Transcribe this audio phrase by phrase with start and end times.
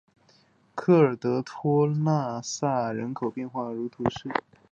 [0.73, 4.29] 科尔德托洛萨纳人口变化图示